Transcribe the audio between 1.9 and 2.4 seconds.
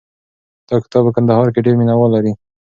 وال لري.